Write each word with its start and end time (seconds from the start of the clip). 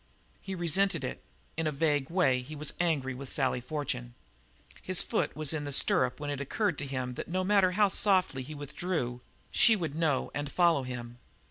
He 0.41 0.55
resented 0.55 1.03
it; 1.03 1.21
in 1.55 1.67
a 1.67 1.71
vague 1.71 2.09
way 2.09 2.39
he 2.41 2.55
was 2.55 2.73
angry 2.79 3.13
with 3.13 3.29
Sally 3.29 3.61
Fortune. 3.61 4.15
His 4.81 5.03
foot 5.03 5.35
was 5.35 5.53
in 5.53 5.63
the 5.63 5.71
stirrup 5.71 6.19
when 6.19 6.31
it 6.31 6.41
occurred 6.41 6.79
to 6.79 6.87
him 6.87 7.13
that 7.13 7.27
no 7.27 7.43
matter 7.43 7.73
how 7.73 7.87
softly 7.87 8.41
he 8.41 8.55
withdrew 8.55 9.21
she 9.51 9.75
would 9.75 9.93
know 9.93 10.31
and 10.33 10.51
follow 10.51 10.81
him. 10.81 11.19